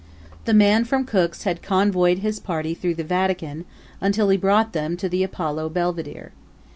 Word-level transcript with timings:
The 0.45 0.53
man 0.55 0.83
from 0.83 1.05
Cook's 1.05 1.43
had 1.43 1.61
convoyed 1.61 2.17
his 2.17 2.39
party 2.39 2.73
through 2.73 2.95
the 2.95 3.03
Vatican, 3.03 3.65
until 4.01 4.29
he 4.29 4.35
brought 4.37 4.73
them 4.73 4.97
to 4.97 5.07
the 5.07 5.21
Apollo 5.21 5.69
Belvidere. 5.69 6.31